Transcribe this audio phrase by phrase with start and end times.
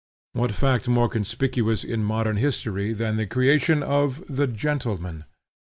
[0.33, 5.25] What fact more conspicuous in modern history than the creation of the gentleman?